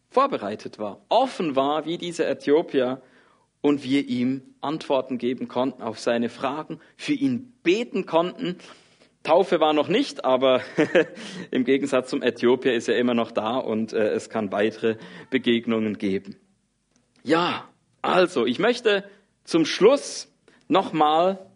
[0.09, 3.01] vorbereitet war, offen war wie dieser Äthiopier
[3.63, 8.57] und wir ihm Antworten geben konnten auf seine Fragen, für ihn beten konnten.
[9.23, 10.61] Taufe war noch nicht, aber
[11.51, 14.97] im Gegensatz zum Äthiopier ist er immer noch da und äh, es kann weitere
[15.29, 16.35] Begegnungen geben.
[17.23, 17.69] Ja,
[18.01, 19.05] also ich möchte
[19.45, 20.29] zum Schluss
[20.67, 21.49] nochmal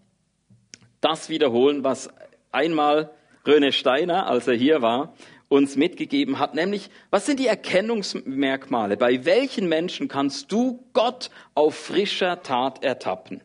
[1.02, 2.10] das wiederholen, was
[2.54, 3.12] einmal
[3.46, 5.14] Röne Steiner, als er hier war,
[5.50, 8.98] uns mitgegeben hat, nämlich, was sind die Erkennungsmerkmale?
[8.98, 13.42] Bei welchen Menschen kannst du Gott auf frischer Tat ertappen?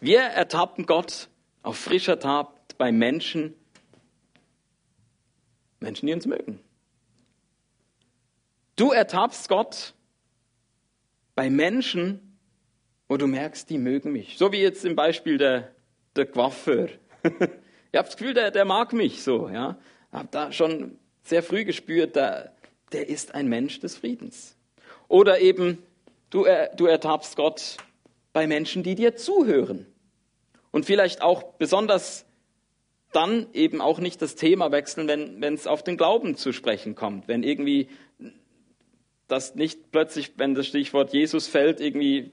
[0.00, 1.28] Wir ertappen Gott
[1.62, 3.54] auf frischer Tat bei Menschen,
[5.80, 6.60] Menschen, die uns mögen.
[8.76, 9.94] Du ertappst Gott
[11.34, 12.38] bei Menschen,
[13.08, 14.36] wo du merkst, die mögen mich.
[14.36, 15.74] So wie jetzt im Beispiel der,
[16.16, 16.88] der Coiffeur.
[17.92, 19.48] ich habe das Gefühl, der, der mag mich so.
[19.48, 19.78] Ja,
[20.12, 22.54] habe da schon sehr früh gespürt, der,
[22.92, 24.56] der ist ein Mensch des Friedens.
[25.08, 25.78] Oder eben,
[26.30, 27.78] du, du ertappst Gott
[28.32, 29.86] bei Menschen, die dir zuhören.
[30.70, 32.26] Und vielleicht auch besonders
[33.12, 37.28] dann eben auch nicht das Thema wechseln, wenn es auf den Glauben zu sprechen kommt.
[37.28, 37.88] Wenn irgendwie
[39.28, 42.32] das nicht plötzlich, wenn das Stichwort Jesus fällt, irgendwie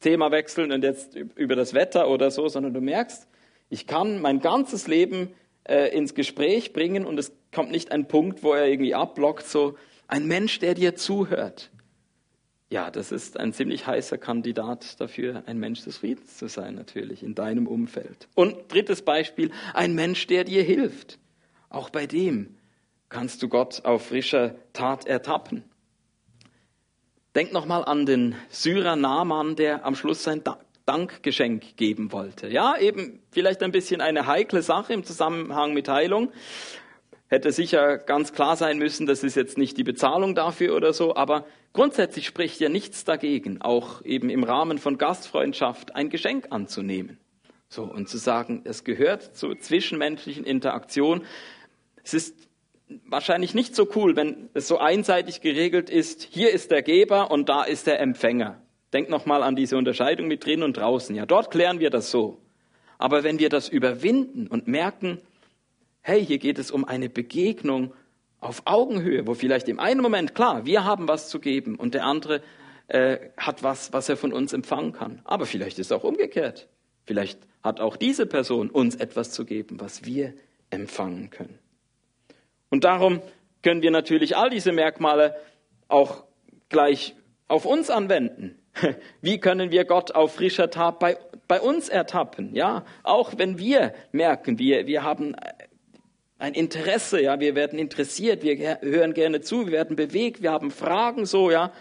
[0.00, 3.28] Thema wechseln und jetzt über das Wetter oder so, sondern du merkst,
[3.68, 8.42] ich kann mein ganzes Leben äh, ins Gespräch bringen und es kommt nicht ein Punkt,
[8.42, 9.76] wo er irgendwie abblockt, so
[10.08, 11.70] ein Mensch, der dir zuhört.
[12.68, 17.22] Ja, das ist ein ziemlich heißer Kandidat dafür, ein Mensch des Friedens zu sein, natürlich,
[17.22, 18.28] in deinem Umfeld.
[18.34, 21.18] Und drittes Beispiel, ein Mensch, der dir hilft.
[21.68, 22.56] Auch bei dem
[23.08, 25.62] kannst du Gott auf frischer Tat ertappen.
[27.36, 30.42] Denk nochmal an den Syrer Naaman, der am Schluss sein
[30.86, 32.48] Dankgeschenk geben wollte.
[32.48, 36.32] Ja, eben vielleicht ein bisschen eine heikle Sache im Zusammenhang mit Heilung.
[37.28, 41.16] Hätte sicher ganz klar sein müssen, das ist jetzt nicht die Bezahlung dafür oder so,
[41.16, 47.18] aber grundsätzlich spricht ja nichts dagegen, auch eben im Rahmen von Gastfreundschaft ein Geschenk anzunehmen.
[47.68, 51.24] So, und zu sagen, es gehört zur zwischenmenschlichen Interaktion.
[52.04, 52.48] Es ist
[53.06, 57.48] wahrscheinlich nicht so cool, wenn es so einseitig geregelt ist, hier ist der Geber und
[57.48, 58.62] da ist der Empfänger.
[58.96, 61.14] Denk nochmal an diese Unterscheidung mit drin und draußen.
[61.14, 62.40] Ja, dort klären wir das so.
[62.96, 65.20] Aber wenn wir das überwinden und merken,
[66.00, 67.92] hey, hier geht es um eine Begegnung
[68.40, 72.06] auf Augenhöhe, wo vielleicht im einen Moment, klar, wir haben was zu geben und der
[72.06, 72.40] andere
[72.88, 75.20] äh, hat was, was er von uns empfangen kann.
[75.24, 76.66] Aber vielleicht ist es auch umgekehrt.
[77.04, 80.32] Vielleicht hat auch diese Person uns etwas zu geben, was wir
[80.70, 81.58] empfangen können.
[82.70, 83.20] Und darum
[83.62, 85.36] können wir natürlich all diese Merkmale
[85.86, 86.24] auch
[86.70, 87.14] gleich
[87.46, 88.58] auf uns anwenden.
[89.20, 91.18] Wie können wir Gott auf frischer Tat bei,
[91.48, 92.54] bei uns ertappen?
[92.54, 95.34] Ja, auch wenn wir merken, wir, wir haben
[96.38, 100.70] ein Interesse, ja, wir werden interessiert, wir hören gerne zu, wir werden bewegt, wir haben
[100.70, 101.72] Fragen so, ja,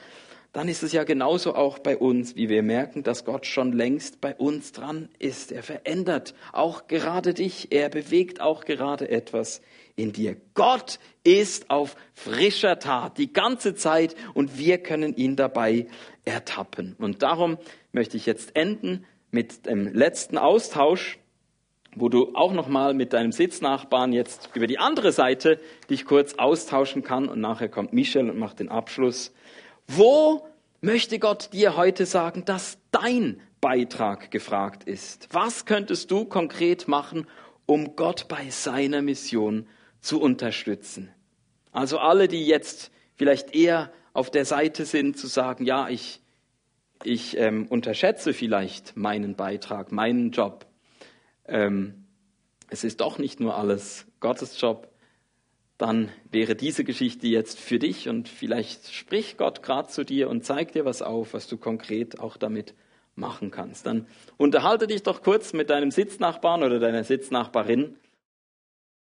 [0.56, 4.22] dann ist es ja genauso auch bei uns, wie wir merken, dass Gott schon längst
[4.22, 5.52] bei uns dran ist.
[5.52, 9.62] Er verändert auch gerade dich, er bewegt auch gerade etwas
[9.98, 10.38] in dir.
[10.54, 15.88] Gott ist auf frischer Tat die ganze Zeit und wir können ihn dabei
[16.24, 16.96] ertappen.
[17.00, 17.58] Und darum
[17.92, 21.20] möchte ich jetzt enden mit dem letzten Austausch
[21.98, 27.04] wo du auch nochmal mit deinem Sitznachbarn jetzt über die andere Seite dich kurz austauschen
[27.04, 29.34] kann und nachher kommt Michel und macht den Abschluss.
[29.88, 30.48] Wo
[30.82, 35.28] möchte Gott dir heute sagen, dass dein Beitrag gefragt ist?
[35.32, 37.28] Was könntest du konkret machen,
[37.66, 39.68] um Gott bei seiner Mission
[40.02, 41.12] zu unterstützen?
[41.72, 46.22] Also alle, die jetzt vielleicht eher auf der Seite sind, zu sagen, ja, ich,
[47.04, 50.66] ich ähm, unterschätze vielleicht meinen Beitrag, meinen Job
[51.48, 52.06] ähm,
[52.70, 54.90] es ist doch nicht nur alles Gottes Job,
[55.78, 60.46] dann wäre diese Geschichte jetzt für dich und vielleicht spricht Gott gerade zu dir und
[60.46, 62.74] zeigt dir was auf, was du konkret auch damit
[63.16, 63.86] machen kannst.
[63.86, 64.08] Dann
[64.38, 67.98] unterhalte dich doch kurz mit deinem Sitznachbarn oder deiner Sitznachbarin